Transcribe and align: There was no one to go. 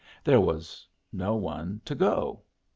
There 0.23 0.41
was 0.41 0.87
no 1.13 1.35
one 1.35 1.81
to 1.85 1.93
go. 1.93 2.41